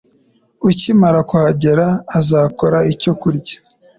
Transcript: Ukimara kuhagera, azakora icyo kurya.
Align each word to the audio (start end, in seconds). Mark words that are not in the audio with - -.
Ukimara 0.69 1.19
kuhagera, 1.29 1.85
azakora 2.19 2.79
icyo 2.93 3.11
kurya. 3.21 3.57